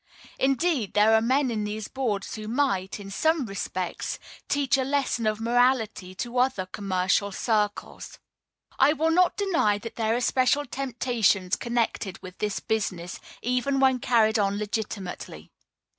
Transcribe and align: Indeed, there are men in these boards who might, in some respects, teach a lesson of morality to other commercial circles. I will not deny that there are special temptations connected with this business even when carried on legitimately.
Indeed, 0.39 0.95
there 0.95 1.13
are 1.13 1.21
men 1.21 1.51
in 1.51 1.63
these 1.63 1.87
boards 1.87 2.33
who 2.33 2.47
might, 2.47 2.99
in 2.99 3.11
some 3.11 3.45
respects, 3.45 4.17
teach 4.49 4.75
a 4.75 4.83
lesson 4.83 5.27
of 5.27 5.39
morality 5.39 6.15
to 6.15 6.39
other 6.39 6.65
commercial 6.65 7.31
circles. 7.31 8.17
I 8.79 8.93
will 8.93 9.11
not 9.11 9.37
deny 9.37 9.77
that 9.77 9.97
there 9.97 10.15
are 10.15 10.21
special 10.21 10.65
temptations 10.65 11.55
connected 11.55 12.19
with 12.23 12.39
this 12.39 12.59
business 12.59 13.19
even 13.43 13.79
when 13.79 13.99
carried 13.99 14.39
on 14.39 14.57
legitimately. 14.57 15.51